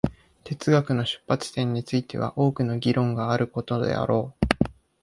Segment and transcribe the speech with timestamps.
[0.43, 4.45] 哲学の出立点については多くの議論があることであろう。